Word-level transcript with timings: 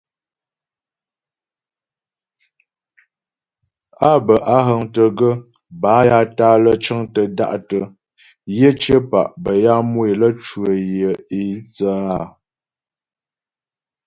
Á 4.09 4.11
bə́ 4.25 4.37
á 4.55 4.57
həŋtə 4.67 5.03
gaə́ 5.17 5.35
bâ 5.81 5.91
ya 6.07 6.19
tǎ'a 6.37 6.55
lə́ 6.63 6.75
cəŋtə 6.83 7.21
da'tə 7.37 7.79
yə 8.57 8.69
cyə̌pa' 8.81 9.31
bə́ 9.43 9.55
ya 9.63 9.73
mu 9.89 9.99
é 10.11 10.13
lə 10.21 10.29
cwə 10.45 10.69
yə 10.97 11.11
é 11.39 11.43
thə́ 11.75 11.93
áa. 12.13 12.25